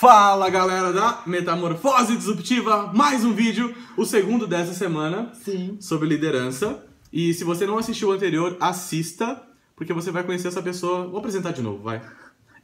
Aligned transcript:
Fala 0.00 0.48
galera 0.48 0.94
da 0.94 1.22
Metamorfose 1.26 2.16
Disruptiva, 2.16 2.90
mais 2.94 3.22
um 3.22 3.34
vídeo, 3.34 3.76
o 3.98 4.06
segundo 4.06 4.46
dessa 4.46 4.72
semana, 4.72 5.30
Sim. 5.34 5.76
sobre 5.78 6.08
liderança. 6.08 6.82
E 7.12 7.34
se 7.34 7.44
você 7.44 7.66
não 7.66 7.76
assistiu 7.76 8.08
o 8.08 8.12
anterior, 8.12 8.56
assista, 8.60 9.42
porque 9.76 9.92
você 9.92 10.10
vai 10.10 10.22
conhecer 10.24 10.48
essa 10.48 10.62
pessoa. 10.62 11.06
Vou 11.06 11.18
apresentar 11.18 11.52
de 11.52 11.60
novo, 11.60 11.82
vai. 11.82 12.00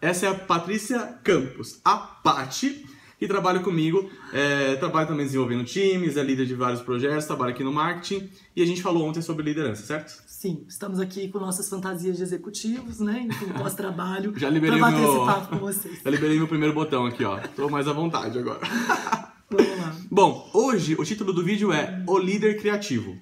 Essa 0.01 0.25
é 0.25 0.29
a 0.30 0.35
Patrícia 0.35 0.99
Campos, 1.22 1.79
a 1.85 1.99
Pati, 1.99 2.86
que 3.18 3.29
trabalha 3.29 3.61
comigo, 3.61 4.11
é, 4.32 4.77
trabalha 4.77 5.07
também 5.07 5.27
desenvolvendo 5.27 5.62
times, 5.62 6.16
é 6.16 6.23
líder 6.23 6.46
de 6.46 6.55
vários 6.55 6.80
projetos, 6.80 7.27
trabalha 7.27 7.53
aqui 7.53 7.62
no 7.62 7.71
marketing. 7.71 8.30
E 8.57 8.62
a 8.62 8.66
gente 8.66 8.80
falou 8.80 9.07
ontem 9.07 9.21
sobre 9.21 9.45
liderança, 9.45 9.82
certo? 9.82 10.23
Sim, 10.39 10.66
estamos 10.68 11.00
aqui 11.00 11.29
com 11.29 11.39
nossas 11.39 11.66
fantasias 11.66 12.19
de 12.19 12.23
executivos, 12.23 13.00
né? 13.00 13.27
Enfim, 13.27 13.46
pós-trabalho. 13.57 14.39
Já 14.39 14.51
liberei 14.51 14.79
pra 14.79 14.91
bater 14.91 15.01
meu- 15.01 15.16
esse 15.16 15.25
papo 15.25 15.48
com 15.48 15.57
vocês. 15.57 16.02
Já 16.05 16.11
liberei 16.11 16.37
meu 16.37 16.46
primeiro 16.46 16.75
botão 16.75 17.07
aqui, 17.07 17.25
ó. 17.25 17.39
Tô 17.57 17.70
mais 17.70 17.89
à 17.89 17.95
vontade 17.95 18.38
agora. 18.38 18.60
Vamos 19.48 19.79
lá. 19.79 19.96
Bom, 20.10 20.51
hoje 20.52 20.95
o 20.98 21.05
título 21.07 21.33
do 21.33 21.43
vídeo 21.43 21.73
é 21.73 22.05
O 22.07 22.19
Líder 22.19 22.60
Criativo. 22.60 23.16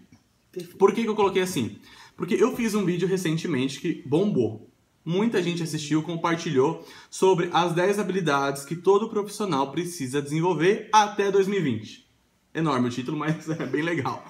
Perfeito. 0.51 0.77
Por 0.77 0.93
que, 0.93 1.05
que 1.05 1.09
eu 1.09 1.15
coloquei 1.15 1.43
assim? 1.43 1.79
Porque 2.16 2.35
eu 2.35 2.57
fiz 2.57 2.74
um 2.74 2.85
vídeo 2.85 3.07
recentemente 3.07 3.79
que 3.79 4.02
bombou. 4.05 4.69
Muita 5.05 5.41
gente 5.41 5.62
assistiu, 5.62 6.02
compartilhou 6.02 6.85
sobre 7.09 7.49
as 7.52 7.73
10 7.73 8.01
habilidades 8.01 8.65
que 8.65 8.74
todo 8.74 9.09
profissional 9.09 9.71
precisa 9.71 10.21
desenvolver 10.21 10.88
até 10.93 11.30
2020. 11.30 12.09
Enorme 12.52 12.88
o 12.88 12.91
título, 12.91 13.16
mas 13.16 13.49
é 13.55 13.66
bem 13.66 13.83
legal. 13.83 14.27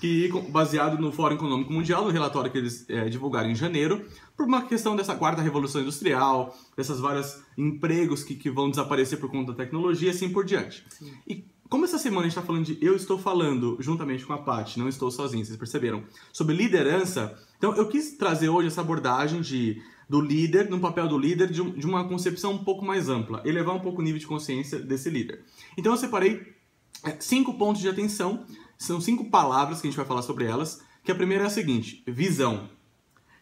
Que 0.00 0.30
baseado 0.50 0.98
no 1.00 1.10
Fórum 1.10 1.36
Econômico 1.36 1.72
Mundial, 1.72 2.04
no 2.04 2.10
relatório 2.10 2.50
que 2.50 2.58
eles 2.58 2.84
eh, 2.88 3.08
divulgaram 3.08 3.48
em 3.50 3.54
janeiro, 3.54 4.04
por 4.36 4.46
uma 4.46 4.62
questão 4.66 4.94
dessa 4.94 5.14
quarta 5.14 5.40
revolução 5.40 5.80
industrial, 5.80 6.54
dessas 6.76 7.00
várias 7.00 7.42
empregos 7.56 8.22
que, 8.22 8.34
que 8.34 8.50
vão 8.50 8.68
desaparecer 8.68 9.18
por 9.18 9.30
conta 9.30 9.52
da 9.52 9.56
tecnologia 9.64 10.08
e 10.08 10.10
assim 10.10 10.28
por 10.28 10.44
diante. 10.44 10.84
E 11.26 11.44
como 11.68 11.84
essa 11.86 11.98
semana 11.98 12.20
a 12.20 12.24
gente 12.24 12.32
está 12.38 12.42
falando 12.42 12.64
de 12.66 12.78
eu 12.80 12.94
estou 12.94 13.18
falando 13.18 13.76
juntamente 13.80 14.24
com 14.26 14.32
a 14.34 14.38
Paty, 14.38 14.78
não 14.78 14.88
estou 14.88 15.10
sozinho, 15.10 15.44
vocês 15.44 15.56
perceberam, 15.58 16.04
sobre 16.32 16.54
liderança, 16.54 17.34
então 17.56 17.74
eu 17.74 17.88
quis 17.88 18.12
trazer 18.18 18.50
hoje 18.50 18.68
essa 18.68 18.82
abordagem 18.82 19.40
de 19.40 19.82
do 20.08 20.20
líder, 20.20 20.70
no 20.70 20.78
papel 20.78 21.08
do 21.08 21.18
líder, 21.18 21.50
de, 21.50 21.60
um- 21.60 21.72
de 21.72 21.84
uma 21.84 22.06
concepção 22.06 22.52
um 22.52 22.62
pouco 22.62 22.84
mais 22.84 23.08
ampla, 23.08 23.42
elevar 23.44 23.74
um 23.74 23.80
pouco 23.80 24.00
o 24.00 24.04
nível 24.04 24.20
de 24.20 24.26
consciência 24.26 24.78
desse 24.78 25.10
líder. 25.10 25.42
Então 25.76 25.90
eu 25.92 25.96
separei 25.98 26.54
é, 27.02 27.16
cinco 27.18 27.54
pontos 27.54 27.82
de 27.82 27.88
atenção, 27.88 28.46
são 28.78 29.00
cinco 29.00 29.30
palavras 29.30 29.80
que 29.80 29.86
a 29.86 29.90
gente 29.90 29.96
vai 29.96 30.06
falar 30.06 30.22
sobre 30.22 30.44
elas, 30.44 30.82
que 31.02 31.12
a 31.12 31.14
primeira 31.14 31.44
é 31.44 31.46
a 31.46 31.50
seguinte, 31.50 32.02
visão. 32.06 32.68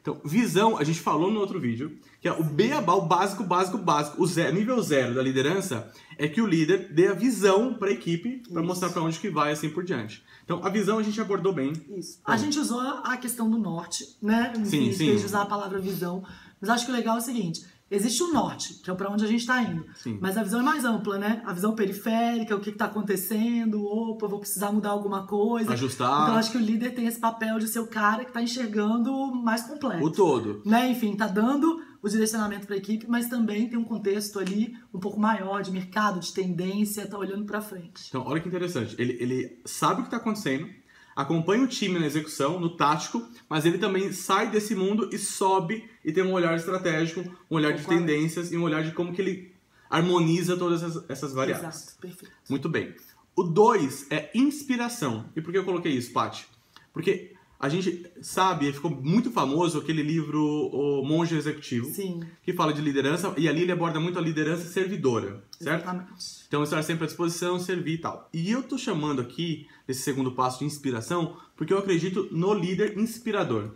Então, 0.05 0.21
visão, 0.23 0.77
a 0.77 0.85
gente 0.85 1.01
falou 1.01 1.33
no 1.33 1.41
outro 1.41 1.59
vídeo, 1.59 1.99
que 2.21 2.29
é 2.29 2.33
o 2.33 2.45
beabá, 2.45 2.93
o 2.93 3.07
básico, 3.07 3.43
básico, 3.43 3.79
básico, 3.79 4.23
o 4.23 4.27
zero, 4.27 4.55
nível 4.55 4.83
zero 4.83 5.15
da 5.15 5.23
liderança, 5.23 5.91
é 6.19 6.29
que 6.29 6.43
o 6.43 6.47
líder 6.47 6.93
dê 6.93 7.09
a 7.09 7.15
visão 7.15 7.73
para 7.73 7.89
a 7.89 7.93
equipe, 7.93 8.43
para 8.53 8.63
mostrar 8.63 8.91
para 8.91 9.01
onde 9.01 9.19
que 9.19 9.31
vai, 9.31 9.51
assim 9.51 9.71
por 9.71 9.83
diante. 9.83 10.23
Então, 10.45 10.61
a 10.63 10.69
visão 10.69 10.99
a 10.99 11.03
gente 11.03 11.19
abordou 11.19 11.55
bem. 11.55 11.73
Isso. 11.97 12.21
A 12.23 12.37
gente 12.37 12.59
usou 12.59 12.81
a 12.81 13.17
questão 13.17 13.49
do 13.49 13.57
norte, 13.57 14.05
né? 14.21 14.53
Sim, 14.67 14.89
em 14.89 14.93
sim. 14.93 15.07
vez 15.07 15.21
de 15.21 15.27
usar 15.27 15.41
a 15.41 15.47
palavra 15.47 15.79
visão. 15.79 16.23
Mas 16.61 16.69
acho 16.69 16.85
que 16.85 16.93
o 16.93 16.95
legal 16.95 17.17
é 17.17 17.21
o 17.21 17.23
seguinte: 17.23 17.65
existe 17.95 18.23
o 18.23 18.33
norte, 18.33 18.75
que 18.75 18.91
é 18.91 18.95
para 18.95 19.11
onde 19.11 19.25
a 19.25 19.29
gente 19.29 19.41
está 19.41 19.63
indo. 19.63 19.85
Sim. 19.95 20.19
Mas 20.21 20.37
a 20.37 20.43
visão 20.43 20.61
é 20.61 20.63
mais 20.63 20.85
ampla, 20.85 21.19
né? 21.19 21.43
A 21.45 21.53
visão 21.53 21.75
periférica, 21.75 22.55
o 22.55 22.61
que 22.61 22.71
está 22.71 22.87
acontecendo, 22.87 23.85
opa, 23.85 24.27
vou 24.27 24.39
precisar 24.41 24.73
mudar 24.73 24.91
alguma 24.91 25.27
coisa. 25.27 25.73
Ajustar. 25.73 26.23
Então 26.23 26.37
acho 26.37 26.51
que 26.51 26.59
o 26.59 26.61
líder 26.61 26.95
tem 26.95 27.07
esse 27.07 27.19
papel 27.19 27.59
de 27.59 27.69
ser 27.69 27.81
o 27.81 27.87
cara 27.87 28.25
que 28.25 28.31
está 28.31 28.43
enxergando 28.43 29.13
mais 29.35 29.63
completo. 29.63 30.05
O 30.05 30.11
todo. 30.11 30.63
né? 30.65 30.91
Enfim, 30.91 31.17
tá 31.17 31.27
dando 31.27 31.83
o 32.03 32.09
direcionamento 32.09 32.67
para 32.67 32.75
a 32.75 32.79
equipe, 32.79 33.07
mas 33.09 33.29
também 33.29 33.67
tem 33.69 33.79
um 33.79 33.85
contexto 33.85 34.39
ali 34.39 34.77
um 34.93 34.99
pouco 35.01 35.19
maior 35.19 35.63
de 35.63 35.71
mercado, 35.71 36.21
de 36.21 36.33
tendência, 36.35 37.07
tá 37.07 37.17
olhando 37.17 37.47
para 37.47 37.63
frente. 37.63 38.05
Então, 38.09 38.23
olha 38.27 38.41
que 38.41 38.49
interessante. 38.49 38.95
Ele, 38.99 39.17
ele 39.19 39.63
sabe 39.65 39.95
o 39.95 39.97
que 40.03 40.09
está 40.09 40.19
acontecendo, 40.19 40.69
acompanha 41.15 41.65
o 41.65 41.69
time 41.69 41.99
na 41.99 42.07
execução, 42.07 42.59
no 42.59 42.77
tático, 42.77 43.27
mas 43.49 43.65
ele 43.65 43.79
também 43.79 44.13
sai 44.13 44.51
desse 44.51 44.75
mundo 44.75 45.09
e 45.13 45.19
sobe 45.19 45.89
e 46.05 46.13
tem 46.13 46.25
um 46.25 46.33
olhar 46.33 46.57
estratégico, 46.57 47.21
um 47.51 47.57
olhar 47.57 47.73
de 47.73 47.87
tendências 47.87 48.53
e 48.53 48.57
um 48.57 48.63
olhar 48.63 48.83
de 48.83 48.93
como 48.93 49.13
que 49.13 49.23
ele 49.23 49.53
harmoniza 49.89 50.57
todas 50.57 50.83
essas, 50.83 51.11
essas 51.11 51.33
variáveis. 51.33 51.75
Exato, 51.75 52.01
perfeito. 52.01 52.35
Muito 52.49 52.69
bem. 52.69 52.95
O 53.37 53.43
2 53.43 54.07
é 54.11 54.31
inspiração. 54.35 55.27
E 55.35 55.41
por 55.41 55.53
que 55.53 55.59
eu 55.59 55.65
coloquei 55.65 55.93
isso, 55.93 56.13
Paty? 56.13 56.47
Porque 56.93 57.34
a 57.65 57.69
gente 57.71 58.07
sabe, 58.21 58.73
ficou 58.73 58.91
muito 58.91 59.31
famoso 59.31 59.79
aquele 59.79 60.03
livro 60.03 60.39
O 60.43 61.03
Monge 61.05 61.35
Executivo, 61.35 61.87
Sim, 61.93 62.21
que 62.43 62.53
fala 62.53 62.73
de 62.75 62.81
liderança, 62.83 63.33
e 63.39 63.49
ali 63.49 63.63
ele 63.63 63.73
aborda 63.73 63.99
muito 63.99 64.19
a 64.19 64.23
liderança 64.23 64.65
servidora, 64.69 65.43
certo? 65.59 65.83
exatamente. 65.83 66.11
Então, 66.47 66.63
estar 66.63 66.83
sempre 66.83 67.05
à 67.05 67.07
disposição, 67.07 67.59
servir 67.59 67.95
e 67.95 67.99
tal. 67.99 68.29
E 68.33 68.51
eu 68.51 68.63
tô 68.63 68.77
chamando 68.77 69.21
aqui, 69.23 69.67
esse 69.89 70.03
segundo 70.03 70.33
passo 70.33 70.59
de 70.59 70.67
inspiração, 70.67 71.37
porque 71.57 71.73
eu 71.73 71.79
acredito 71.79 72.29
no 72.31 72.53
líder 72.53 72.99
inspirador. 72.99 73.71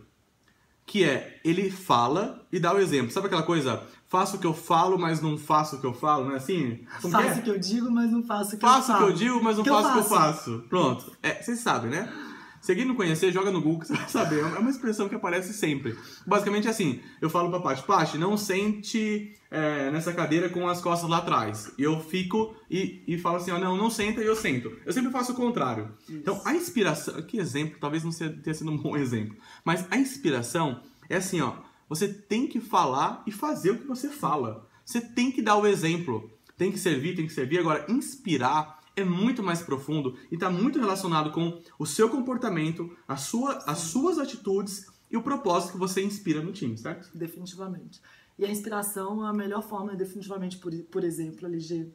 Que 0.85 1.05
é, 1.05 1.39
ele 1.45 1.71
fala 1.71 2.47
e 2.51 2.59
dá 2.59 2.73
o 2.75 2.79
exemplo. 2.79 3.11
Sabe 3.11 3.27
aquela 3.27 3.43
coisa, 3.43 3.83
faço 4.07 4.37
o 4.37 4.39
que 4.41 4.47
eu 4.47 4.55
falo, 4.55 4.99
mas 4.99 5.21
não 5.21 5.37
faço 5.37 5.77
o 5.77 5.81
que 5.81 5.87
eu 5.87 5.93
falo, 5.93 6.25
não 6.25 6.33
é 6.33 6.37
assim? 6.37 6.81
Como 7.03 7.15
que 7.15 7.23
é? 7.23 7.27
Faço 7.29 7.41
o 7.41 7.43
que 7.43 7.51
eu 7.51 7.59
digo, 7.59 7.91
mas 7.91 8.11
não 8.11 8.23
faço 8.23 8.55
o 8.57 8.59
que 8.59 8.65
Faço 8.67 8.91
eu 8.91 8.95
o 8.95 8.99
falo. 8.99 9.07
que 9.07 9.13
eu 9.13 9.17
digo, 9.17 9.43
mas 9.45 9.57
não 9.59 9.65
Que 9.65 9.71
faço 9.71 9.89
o 9.89 9.93
que 9.93 9.99
eu 9.99 10.03
faço. 10.05 10.39
faço. 10.51 10.65
Pronto. 10.69 11.13
É, 11.23 11.43
vocês 11.43 11.59
sabem, 11.61 11.91
né? 11.91 12.11
Se 12.61 12.73
alguém 12.73 12.85
não 12.87 12.95
conhecer, 12.95 13.33
joga 13.33 13.51
no 13.51 13.61
Google 13.61 13.81
que 13.81 13.87
você 13.87 13.95
vai 13.95 14.09
saber. 14.09 14.41
É 14.41 14.59
uma 14.59 14.71
expressão 14.71 15.09
que 15.09 15.15
aparece 15.15 15.53
sempre. 15.53 15.97
Basicamente 16.27 16.67
é 16.67 16.71
assim, 16.71 17.01
eu 17.21 17.31
falo 17.31 17.51
pra 17.51 17.61
Paty, 17.61 17.83
Paty, 17.85 18.19
não 18.19 18.37
sente 18.37 19.35
é, 19.51 19.91
nessa 19.91 20.13
cadeira 20.13 20.49
com 20.49 20.69
as 20.69 20.81
costas 20.81 21.09
lá 21.09 21.19
atrás. 21.19 21.73
E 21.79 21.83
eu 21.83 22.01
fico 22.01 22.55
e, 22.71 23.03
e 23.07 23.19
falo 23.19 23.37
assim, 23.37 23.51
ó, 23.51 23.59
não, 23.59 23.77
não 23.77 23.91
senta 23.91 24.23
e 24.23 24.27
eu 24.27 24.37
sento. 24.37 24.73
Eu 24.85 24.93
sempre 24.93 25.11
faço 25.11 25.33
o 25.33 25.37
contrário. 25.37 25.93
Então, 26.09 26.41
a 26.45 26.55
inspiração... 26.55 27.23
Que 27.23 27.39
exemplo, 27.39 27.79
talvez 27.81 28.05
não 28.05 28.13
tenha 28.13 28.55
sido 28.55 28.71
um 28.71 28.77
bom 28.77 28.97
exemplo. 28.97 29.37
Mas 29.65 29.87
a 29.91 29.97
inspiração 29.97 30.83
é 31.09 31.17
assim, 31.17 31.41
ó, 31.41 31.55
você 31.89 32.09
tem 32.09 32.47
que 32.47 32.61
falar 32.61 33.23
e 33.27 33.33
fazer 33.33 33.71
o 33.71 33.79
que 33.79 33.87
você 33.87 34.09
fala. 34.09 34.67
Você 34.85 35.01
tem 35.01 35.31
que 35.31 35.43
dar 35.43 35.57
o 35.57 35.67
exemplo. 35.67 36.31
Tem 36.57 36.73
que 36.73 36.79
servir, 36.79 37.15
tem 37.15 37.27
que 37.27 37.33
servir. 37.33 37.59
Agora, 37.59 37.87
inspirar 37.89 38.78
é 38.99 39.05
muito 39.05 39.43
mais 39.43 39.63
profundo 39.63 40.17
e 40.31 40.35
está 40.35 40.51
muito 40.51 40.79
relacionado 40.79 41.31
com 41.31 41.61
o 41.79 41.87
seu 41.87 42.09
comportamento, 42.09 42.97
a 43.07 43.17
sua, 43.17 43.59
as 43.67 43.79
suas 43.79 44.19
atitudes 44.19 44.87
e 45.11 45.17
o 45.17 45.23
propósito 45.23 45.73
que 45.73 45.79
você 45.79 46.03
inspira 46.03 46.43
no 46.43 46.53
time, 46.53 46.77
certo? 46.77 47.17
Definitivamente. 47.17 48.01
E 48.39 48.45
a 48.45 48.51
inspiração, 48.51 49.23
a 49.23 49.33
melhor 49.33 49.63
forma 49.63 49.93
é 49.93 49.97
definitivamente, 49.97 50.59
por, 50.59 50.73
por 50.85 51.03
exemplo, 51.03 51.47
LG, 51.47 51.91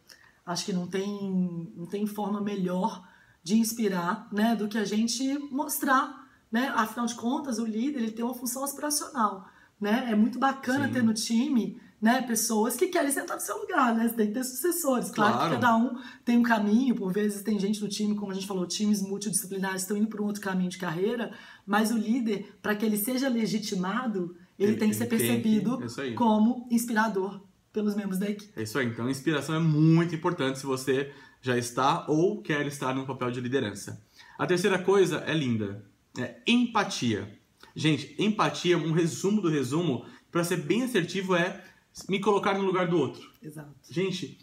acho 0.46 0.66
que 0.66 0.74
não 0.74 0.88
tem, 0.88 1.72
não 1.76 1.86
tem 1.86 2.06
forma 2.06 2.42
melhor 2.42 3.08
de 3.42 3.58
inspirar, 3.58 4.28
né, 4.32 4.56
do 4.56 4.68
que 4.68 4.78
a 4.78 4.86
gente 4.86 5.38
mostrar, 5.52 6.28
né? 6.52 6.72
Afinal 6.76 7.06
de 7.06 7.16
contas, 7.16 7.60
o 7.60 7.66
líder, 7.66 8.00
ele 8.00 8.12
tem 8.12 8.24
uma 8.24 8.34
função 8.34 8.64
aspiracional, 8.64 9.50
né? 9.80 10.08
É 10.10 10.16
muito 10.16 10.40
bacana 10.40 10.88
Sim. 10.88 10.94
ter 10.94 11.04
no 11.04 11.14
time, 11.14 11.82
né, 12.04 12.22
pessoas 12.22 12.76
que 12.76 12.88
querem 12.88 13.10
sentar 13.10 13.38
no 13.38 13.42
seu 13.42 13.58
lugar, 13.58 13.96
né? 13.96 14.10
Você 14.10 14.16
tem 14.16 14.28
que 14.28 14.34
ter 14.34 14.44
sucessores. 14.44 15.10
Claro, 15.10 15.34
Claro. 15.36 15.50
que 15.56 15.62
cada 15.62 15.76
um 15.78 15.98
tem 16.26 16.38
um 16.38 16.44
caminho, 16.44 16.94
por 16.96 17.14
vezes 17.14 17.42
tem 17.42 17.58
gente 17.58 17.82
no 17.82 17.88
time, 17.88 18.14
como 18.14 18.32
a 18.32 18.36
gente 18.36 18.46
falou, 18.46 18.68
times 18.68 19.02
multidisciplinares 19.02 19.84
estão 19.84 19.96
indo 19.96 20.08
para 20.08 20.22
um 20.22 20.26
outro 20.26 20.42
caminho 20.42 20.70
de 20.70 20.78
carreira, 20.78 21.32
mas 21.66 21.92
o 21.92 21.98
líder, 21.98 22.58
para 22.62 22.76
que 22.76 22.86
ele 22.86 22.98
seja 22.98 23.30
legitimado, 23.30 24.36
ele, 24.60 24.72
Ele- 24.72 24.80
tem 24.80 24.90
que 24.90 24.96
ser 24.96 25.06
que- 25.06 25.16
percebido 25.16 25.80
aí. 25.98 26.14
como 26.14 26.68
inspirador 26.70 27.40
pelos 27.72 27.96
membros 27.96 28.20
da 28.20 28.30
equipe. 28.30 28.52
É 28.56 28.64
isso 28.64 28.78
aí. 28.78 28.86
Então, 28.86 29.10
inspiração 29.10 29.56
é 29.56 29.60
muito 29.60 30.14
importante 30.14 30.60
se 30.60 30.66
você 30.66 31.12
já 31.42 31.58
está 31.58 32.06
ou 32.08 32.42
quer 32.42 32.68
estar 32.68 32.94
no 32.94 33.06
papel 33.06 33.32
de 33.32 33.40
liderança. 33.42 34.02
A 34.38 34.46
terceira 34.46 34.78
coisa 34.78 35.24
é 35.26 35.34
linda. 35.34 35.84
É 36.18 36.36
empatia. 36.46 37.40
Gente, 37.76 38.14
empatia, 38.20 38.78
um 38.78 38.92
resumo 38.92 39.42
do 39.42 39.50
resumo, 39.50 40.06
para 40.32 40.44
ser 40.44 40.58
bem 40.58 40.84
assertivo, 40.84 41.36
é 41.36 41.64
me 42.10 42.20
colocar 42.20 42.58
no 42.58 42.64
lugar 42.64 42.88
do 42.88 42.98
outro. 42.98 43.30
Exato. 43.42 43.72
Gente, 43.90 44.38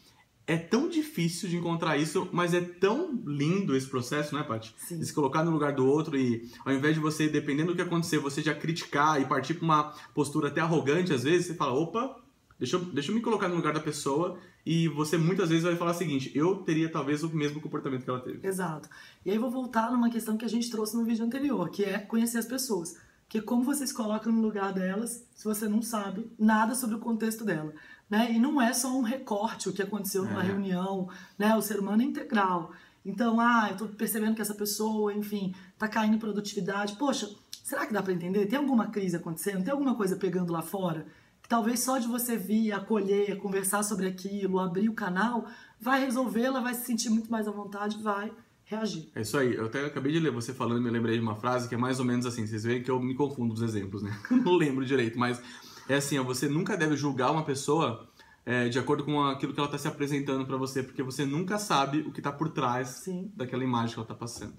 é 0.47 0.57
tão 0.57 0.89
difícil 0.89 1.49
de 1.49 1.57
encontrar 1.57 1.97
isso, 1.97 2.29
mas 2.33 2.53
é 2.55 2.61
tão 2.61 3.23
lindo 3.25 3.77
esse 3.77 3.87
processo, 3.87 4.35
né, 4.35 4.43
Paty? 4.43 4.75
Sim. 4.77 4.99
De 4.99 5.07
se 5.07 5.13
colocar 5.13 5.45
no 5.45 5.51
lugar 5.53 5.73
do 5.73 5.87
outro 5.87 6.17
e 6.17 6.51
ao 6.65 6.73
invés 6.73 6.95
de 6.95 7.01
você, 7.01 7.29
dependendo 7.29 7.73
do 7.73 7.77
que 7.77 7.83
acontecer, 7.83 8.19
você 8.19 8.43
já 8.43 8.55
criticar 8.55 9.21
e 9.21 9.27
partir 9.27 9.55
para 9.55 9.65
uma 9.65 9.95
postura 10.13 10.49
até 10.49 10.61
arrogante, 10.61 11.13
às 11.13 11.23
vezes, 11.23 11.47
você 11.47 11.55
fala, 11.55 11.73
opa, 11.73 12.17
deixa 12.59 12.77
eu, 12.77 12.81
deixa 12.81 13.13
eu 13.13 13.15
me 13.15 13.21
colocar 13.21 13.49
no 13.49 13.55
lugar 13.55 13.73
da 13.73 13.81
pessoa 13.81 14.39
e 14.67 14.89
você 14.89 15.17
muitas 15.17 15.49
vezes 15.49 15.65
vai 15.65 15.77
falar 15.77 15.93
o 15.93 15.95
seguinte, 15.95 16.33
eu 16.35 16.57
teria 16.57 16.91
talvez 16.91 17.23
o 17.23 17.29
mesmo 17.31 17.61
comportamento 17.61 18.03
que 18.03 18.11
ela 18.11 18.21
teve. 18.21 18.47
Exato. 18.47 18.89
E 19.25 19.31
aí 19.31 19.39
vou 19.39 19.51
voltar 19.51 19.91
numa 19.93 20.11
questão 20.11 20.37
que 20.37 20.45
a 20.45 20.49
gente 20.49 20.69
trouxe 20.69 20.97
no 20.97 21.05
vídeo 21.05 21.25
anterior, 21.25 21.71
que 21.71 21.85
é 21.85 21.99
conhecer 21.99 22.39
as 22.39 22.47
pessoas. 22.47 22.97
Que 23.31 23.41
como 23.41 23.63
você 23.63 23.87
se 23.87 23.95
coloca 23.95 24.29
no 24.29 24.43
lugar 24.43 24.73
delas 24.73 25.25
se 25.35 25.45
você 25.45 25.69
não 25.69 25.81
sabe 25.81 26.31
nada 26.37 26.75
sobre 26.75 26.97
o 26.97 26.99
contexto 26.99 27.45
dela. 27.45 27.73
Né? 28.11 28.33
E 28.33 28.39
não 28.41 28.61
é 28.61 28.73
só 28.73 28.89
um 28.89 29.03
recorte 29.03 29.69
o 29.69 29.73
que 29.73 29.81
aconteceu 29.81 30.25
numa 30.25 30.43
É. 30.43 30.47
reunião, 30.49 31.09
né? 31.39 31.55
O 31.55 31.63
ser 31.63 31.79
humano 31.79 32.03
é 32.03 32.05
integral. 32.05 32.73
Então, 33.07 33.41
ah, 33.41 33.69
eu 33.71 33.77
tô 33.77 33.87
percebendo 33.87 34.35
que 34.35 34.43
essa 34.43 34.53
pessoa, 34.55 35.15
enfim, 35.15 35.55
tá 35.79 35.87
caindo 35.87 36.17
em 36.17 36.19
produtividade. 36.19 36.97
Poxa, 36.97 37.31
será 37.63 37.87
que 37.87 37.93
dá 37.93 38.03
para 38.03 38.13
entender? 38.13 38.47
Tem 38.47 38.59
alguma 38.59 38.89
crise 38.89 39.15
acontecendo? 39.15 39.63
Tem 39.63 39.73
alguma 39.73 39.95
coisa 39.95 40.17
pegando 40.17 40.53
lá 40.53 40.61
fora? 40.61 41.07
talvez 41.49 41.81
só 41.81 41.99
de 41.99 42.07
você 42.07 42.37
vir, 42.37 42.71
acolher, 42.71 43.37
conversar 43.39 43.83
sobre 43.83 44.07
aquilo, 44.07 44.61
abrir 44.61 44.89
o 44.89 44.95
canal, 44.95 45.47
vai 45.81 46.05
resolvê-la, 46.05 46.61
vai 46.61 46.75
se 46.75 46.87
sentir 46.87 47.11
muito 47.11 47.29
mais 47.29 47.49
à 47.49 47.51
vontade, 47.51 48.01
vai 48.01 48.33
reagir. 48.71 49.11
É 49.15 49.23
isso 49.23 49.37
aí. 49.37 49.55
Eu 49.55 49.67
até 49.67 49.85
acabei 49.85 50.13
de 50.13 50.21
ler 50.21 50.31
você 50.31 50.55
falando 50.55 50.79
e 50.79 50.85
me 50.85 50.91
lembrei 50.91 51.17
de 51.17 51.23
uma 51.23 51.35
frase 51.35 51.69
que 51.69 51.75
é 51.75 51.79
mais 51.79 51.99
ou 51.99 52.05
menos 52.05 52.25
assim. 52.25 52.47
Vocês 52.47 52.63
veem 52.63 52.83
que 52.83 52.91
eu 52.91 53.01
me 53.01 53.15
confundo 53.15 53.53
dos 53.53 53.63
exemplos, 53.63 54.03
né? 54.03 54.17
Não 54.31 54.55
lembro 54.55 54.85
direito, 54.85 55.19
mas 55.19 55.43
é 55.89 55.97
assim: 55.97 56.19
ó, 56.19 56.23
você 56.23 56.49
nunca 56.49 56.77
deve 56.77 56.97
julgar 56.97 57.33
uma 57.33 57.45
pessoa 57.45 58.09
é, 58.47 58.69
de 58.69 58.79
acordo 58.79 59.05
com 59.05 59.23
aquilo 59.25 59.53
que 59.53 59.59
ela 59.59 59.67
está 59.67 59.79
se 59.79 59.89
apresentando 59.89 60.47
para 60.47 60.57
você, 60.57 60.83
porque 60.83 61.03
você 61.03 61.27
nunca 61.27 61.59
sabe 61.59 61.99
o 62.01 62.13
que 62.13 62.21
está 62.21 62.33
por 62.33 62.51
trás 62.51 62.89
Sim. 63.05 63.31
daquela 63.35 63.65
imagem 63.65 63.95
que 63.95 63.99
ela 63.99 64.05
está 64.05 64.15
passando. 64.15 64.55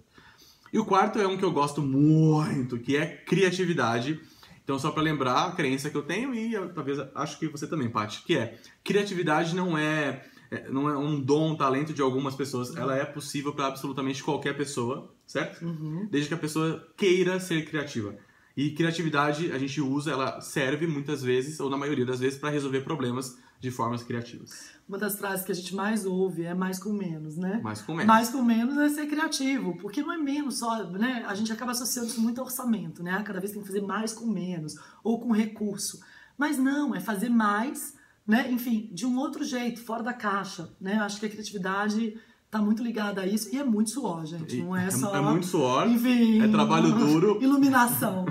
E 0.73 0.79
o 0.79 0.85
quarto 0.85 1.19
é 1.19 1.27
um 1.27 1.37
que 1.37 1.43
eu 1.43 1.51
gosto 1.51 1.81
muito, 1.81 2.77
que 2.79 2.95
é 2.95 3.05
criatividade. 3.05 4.19
Então, 4.63 4.79
só 4.79 4.91
para 4.91 5.03
lembrar 5.03 5.47
a 5.47 5.51
crença 5.51 5.89
que 5.89 5.97
eu 5.97 6.03
tenho 6.03 6.33
e 6.33 6.53
eu, 6.53 6.73
talvez 6.73 6.99
acho 7.15 7.37
que 7.37 7.47
você 7.47 7.67
também, 7.67 7.89
Paty, 7.89 8.23
que 8.23 8.37
é 8.37 8.57
criatividade 8.83 9.53
não 9.53 9.77
é, 9.77 10.23
é 10.30 10.30
não 10.69 10.89
é 10.89 10.97
um 10.97 11.19
dom, 11.19 11.51
um 11.51 11.55
talento 11.55 11.93
de 11.93 12.01
algumas 12.01 12.35
pessoas, 12.35 12.75
ela 12.75 12.95
é 12.95 13.05
possível 13.05 13.53
para 13.53 13.67
absolutamente 13.67 14.23
qualquer 14.23 14.55
pessoa, 14.55 15.13
certo? 15.25 15.63
Uhum. 15.63 16.07
Desde 16.11 16.27
que 16.27 16.33
a 16.33 16.37
pessoa 16.37 16.87
queira 16.97 17.39
ser 17.39 17.65
criativa. 17.65 18.15
E 18.55 18.71
criatividade 18.71 19.51
a 19.51 19.57
gente 19.57 19.79
usa, 19.79 20.11
ela 20.11 20.41
serve 20.41 20.85
muitas 20.85 21.23
vezes, 21.23 21.59
ou 21.59 21.69
na 21.69 21.77
maioria 21.77 22.05
das 22.05 22.19
vezes, 22.19 22.37
para 22.37 22.49
resolver 22.49 22.81
problemas 22.81 23.37
de 23.61 23.71
formas 23.71 24.03
criativas. 24.03 24.71
Uma 24.89 24.97
das 24.97 25.17
frases 25.17 25.45
que 25.45 25.51
a 25.51 25.55
gente 25.55 25.73
mais 25.73 26.05
ouve 26.05 26.43
é 26.43 26.53
mais 26.53 26.79
com 26.79 26.91
menos, 26.91 27.37
né? 27.37 27.61
Mais 27.63 27.81
com 27.81 27.93
menos. 27.93 28.07
Mais 28.07 28.29
com 28.29 28.43
menos 28.43 28.77
é 28.77 28.89
ser 28.89 29.07
criativo, 29.07 29.77
porque 29.77 30.01
não 30.01 30.11
é 30.11 30.17
menos 30.17 30.59
só, 30.59 30.83
né? 30.83 31.23
A 31.27 31.35
gente 31.35 31.53
acaba 31.53 31.71
associando 31.71 32.09
isso 32.09 32.19
muito 32.19 32.41
a 32.41 32.43
orçamento, 32.43 33.01
né? 33.01 33.23
Cada 33.23 33.39
vez 33.39 33.53
tem 33.53 33.61
que 33.61 33.67
fazer 33.67 33.81
mais 33.81 34.11
com 34.11 34.25
menos, 34.25 34.75
ou 35.03 35.19
com 35.19 35.31
recurso. 35.31 36.01
Mas 36.37 36.57
não, 36.57 36.93
é 36.93 36.99
fazer 36.99 37.29
mais, 37.29 37.95
né? 38.31 38.49
Enfim, 38.49 38.89
de 38.93 39.05
um 39.05 39.17
outro 39.17 39.43
jeito, 39.43 39.83
fora 39.83 40.01
da 40.01 40.13
caixa, 40.13 40.69
né? 40.79 40.93
Acho 40.99 41.19
que 41.19 41.25
a 41.25 41.29
criatividade 41.29 42.17
tá 42.49 42.61
muito 42.61 42.81
ligada 42.81 43.21
a 43.21 43.27
isso 43.27 43.53
e 43.53 43.59
é 43.59 43.63
muito 43.63 43.89
suor, 43.89 44.25
gente. 44.25 44.55
Não 44.55 44.73
é 44.73 44.89
só. 44.89 45.13
É 45.13 45.19
muito 45.19 45.45
suor. 45.45 45.85
Enfim. 45.85 46.41
É 46.41 46.47
trabalho 46.47 46.93
duro. 46.93 47.39
Iluminação. 47.43 48.25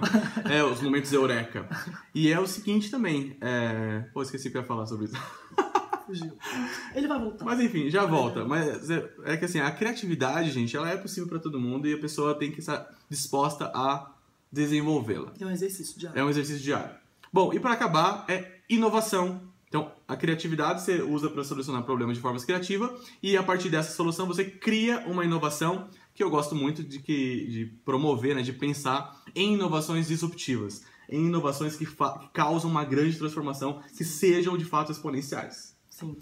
é, 0.51 0.65
os 0.65 0.81
momentos 0.81 1.13
eureka. 1.13 1.69
E 2.15 2.33
é 2.33 2.41
o 2.41 2.47
seguinte 2.47 2.91
também. 2.91 3.37
É... 3.43 4.07
Pô, 4.15 4.23
esqueci 4.23 4.49
o 4.49 4.51
que 4.51 4.57
eu 4.57 4.63
ia 4.63 4.67
falar 4.67 4.87
sobre 4.87 5.05
isso. 5.05 5.17
Fugiu. 6.07 6.33
Ele 6.95 7.07
vai 7.07 7.21
voltar. 7.21 7.45
Mas 7.45 7.61
enfim, 7.61 7.91
já 7.91 8.07
volta. 8.07 8.43
Mas 8.47 8.89
é, 8.89 9.07
é 9.27 9.37
que 9.37 9.45
assim, 9.45 9.61
a 9.61 9.71
criatividade, 9.71 10.51
gente, 10.51 10.75
ela 10.75 10.89
é 10.89 10.97
possível 10.97 11.29
para 11.29 11.39
todo 11.39 11.61
mundo 11.61 11.87
e 11.87 11.93
a 11.93 11.99
pessoa 11.99 12.35
tem 12.35 12.51
que 12.51 12.61
estar 12.61 12.89
disposta 13.11 13.67
a 13.75 14.11
desenvolvê-la. 14.51 15.35
É 15.39 15.45
um 15.45 15.51
exercício 15.51 15.99
diário. 16.01 16.19
É 16.19 16.25
um 16.25 16.31
exercício 16.31 16.63
diário. 16.63 16.95
Bom, 17.31 17.53
e 17.53 17.61
para 17.61 17.75
acabar, 17.75 18.25
é 18.29 18.61
inovação. 18.67 19.51
Então, 19.71 19.93
a 20.07 20.17
criatividade 20.17 20.83
você 20.83 21.01
usa 21.01 21.31
para 21.31 21.45
solucionar 21.45 21.85
problemas 21.85 22.17
de 22.17 22.21
forma 22.21 22.41
criativa 22.41 22.93
e 23.23 23.37
a 23.37 23.43
partir 23.43 23.71
dessa 23.71 23.93
solução 23.93 24.27
você 24.27 24.45
cria 24.45 24.99
uma 25.07 25.25
inovação 25.25 25.89
que 26.13 26.25
eu 26.25 26.29
gosto 26.29 26.57
muito 26.57 26.83
de, 26.83 26.99
que, 26.99 27.47
de 27.47 27.67
promover, 27.85 28.35
né, 28.35 28.43
de 28.43 28.53
pensar 28.53 29.23
em 29.33 29.55
inovações 29.55 30.09
disruptivas, 30.09 30.83
em 31.09 31.27
inovações 31.27 31.77
que, 31.77 31.87
que 31.87 32.29
causam 32.33 32.69
uma 32.69 32.85
grande 32.85 33.17
transformação, 33.17 33.81
que 33.97 34.05
sejam 34.05 34.59
de 34.59 34.65
fato 34.65 34.91
exponenciais. 34.91 35.77
Sim. 35.89 36.17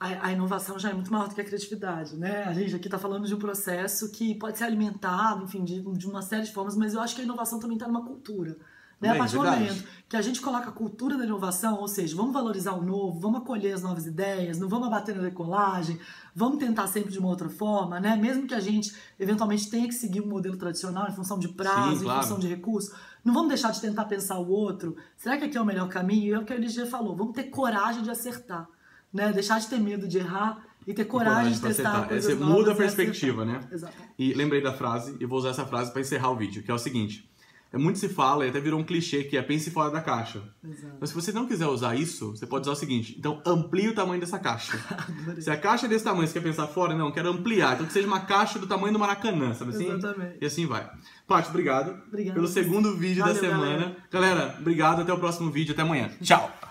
A, 0.00 0.28
a, 0.28 0.32
inovação 0.32 0.78
já 0.78 0.88
é 0.88 0.94
muito 0.94 1.12
maior 1.12 1.28
do 1.28 1.34
que 1.34 1.42
a 1.42 1.44
criatividade, 1.44 2.16
né? 2.16 2.44
A 2.44 2.54
gente 2.54 2.74
aqui 2.74 2.86
está 2.86 2.98
falando 2.98 3.26
de 3.26 3.34
um 3.34 3.38
processo 3.38 4.10
que 4.12 4.34
pode 4.36 4.56
ser 4.56 4.64
alimentado, 4.64 5.44
enfim, 5.44 5.62
de, 5.62 5.82
de 5.82 6.06
uma 6.06 6.22
série 6.22 6.44
de 6.44 6.52
formas, 6.52 6.74
mas 6.74 6.94
eu 6.94 7.00
acho 7.00 7.14
que 7.14 7.20
a 7.20 7.24
inovação 7.24 7.58
também 7.58 7.76
está 7.76 7.86
numa 7.86 8.04
cultura. 8.04 8.56
Né? 9.00 9.10
a 9.10 9.16
partir 9.16 9.36
do 9.36 9.44
momento 9.44 9.84
que 10.08 10.16
a 10.16 10.22
gente 10.22 10.40
coloca 10.40 10.70
a 10.70 10.72
cultura 10.72 11.18
da 11.18 11.24
inovação, 11.24 11.78
ou 11.78 11.86
seja, 11.86 12.16
vamos 12.16 12.32
valorizar 12.32 12.72
o 12.72 12.82
novo, 12.82 13.20
vamos 13.20 13.42
acolher 13.42 13.72
as 13.72 13.82
novas 13.82 14.06
ideias, 14.06 14.58
não 14.58 14.66
vamos 14.66 14.88
abater 14.88 15.14
na 15.14 15.22
decolagem, 15.22 16.00
vamos 16.34 16.58
tentar 16.58 16.86
sempre 16.86 17.12
de 17.12 17.18
uma 17.18 17.28
outra 17.28 17.50
forma, 17.50 18.00
né? 18.00 18.16
Mesmo 18.16 18.46
que 18.46 18.54
a 18.54 18.60
gente 18.60 18.94
eventualmente 19.20 19.68
tenha 19.68 19.86
que 19.86 19.94
seguir 19.94 20.22
um 20.22 20.26
modelo 20.26 20.56
tradicional 20.56 21.06
em 21.08 21.12
função 21.12 21.38
de 21.38 21.48
prazo, 21.48 21.98
Sim, 21.98 22.04
claro. 22.04 22.18
em 22.18 22.22
função 22.22 22.38
de 22.38 22.48
recurso, 22.48 22.94
não 23.22 23.34
vamos 23.34 23.48
deixar 23.48 23.70
de 23.70 23.80
tentar 23.82 24.06
pensar 24.06 24.38
o 24.38 24.48
outro. 24.48 24.96
Será 25.14 25.36
que 25.36 25.44
aqui 25.44 25.58
é 25.58 25.60
o 25.60 25.66
melhor 25.66 25.88
caminho? 25.88 26.24
E 26.24 26.32
é 26.32 26.38
o 26.38 26.44
que 26.44 26.54
a 26.54 26.56
LG 26.56 26.86
falou, 26.86 27.14
vamos 27.14 27.34
ter 27.34 27.44
coragem 27.44 28.02
de 28.02 28.10
acertar, 28.10 28.66
né? 29.12 29.30
Deixar 29.30 29.60
de 29.60 29.68
ter 29.68 29.78
medo 29.78 30.08
de 30.08 30.18
errar 30.18 30.64
e 30.86 30.94
ter 30.94 31.04
coragem, 31.04 31.52
de 31.52 31.60
testar 31.60 32.08
Você 32.08 32.34
muda 32.34 32.72
a 32.72 32.74
perspectiva, 32.74 33.44
né? 33.44 33.60
Exatamente. 33.70 34.10
E 34.18 34.32
lembrei 34.32 34.62
da 34.62 34.72
frase, 34.72 35.14
e 35.20 35.26
vou 35.26 35.38
usar 35.38 35.50
essa 35.50 35.66
frase 35.66 35.92
para 35.92 36.00
encerrar 36.00 36.30
o 36.30 36.36
vídeo, 36.36 36.62
que 36.62 36.70
é 36.70 36.74
o 36.74 36.78
seguinte: 36.78 37.27
muito 37.76 37.98
se 37.98 38.08
fala 38.08 38.46
e 38.46 38.48
até 38.48 38.58
virou 38.60 38.80
um 38.80 38.84
clichê 38.84 39.24
que 39.24 39.36
é 39.36 39.42
pense 39.42 39.70
fora 39.70 39.90
da 39.90 40.00
caixa. 40.00 40.42
Exato. 40.64 40.94
Mas 40.98 41.10
se 41.10 41.14
você 41.14 41.32
não 41.32 41.46
quiser 41.46 41.66
usar 41.66 41.94
isso, 41.94 42.30
você 42.30 42.46
pode 42.46 42.62
usar 42.62 42.72
o 42.72 42.76
seguinte: 42.76 43.14
então 43.18 43.42
amplie 43.44 43.88
o 43.88 43.94
tamanho 43.94 44.20
dessa 44.20 44.38
caixa. 44.38 44.78
Se 45.38 45.50
a 45.50 45.56
caixa 45.56 45.86
é 45.86 45.88
desse 45.88 46.04
tamanho, 46.04 46.26
você 46.26 46.32
quer 46.32 46.42
pensar 46.42 46.66
fora, 46.68 46.94
não, 46.94 47.12
quero 47.12 47.28
ampliar. 47.28 47.74
Então 47.74 47.86
que 47.86 47.92
seja 47.92 48.06
uma 48.06 48.20
caixa 48.20 48.58
do 48.58 48.66
tamanho 48.66 48.92
do 48.92 48.98
Maracanã, 48.98 49.52
sabe 49.52 49.72
assim? 49.72 49.92
Exatamente. 49.92 50.38
E 50.40 50.46
assim 50.46 50.66
vai. 50.66 50.88
Paty, 51.26 51.50
obrigado 51.50 51.90
Obrigada 52.08 52.34
pelo 52.34 52.48
segundo 52.48 52.96
vídeo 52.96 53.22
da 53.22 53.32
Valeu, 53.32 53.40
semana. 53.42 53.96
galera, 54.10 54.56
obrigado, 54.58 55.02
até 55.02 55.12
o 55.12 55.18
próximo 55.18 55.50
vídeo, 55.50 55.72
até 55.72 55.82
amanhã. 55.82 56.10
Tchau! 56.22 56.67